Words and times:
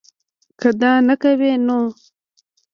کۀ 0.59 0.69
دا 0.81 0.91
نۀ 1.07 1.15
کوي 1.21 1.51
نو 1.65 1.79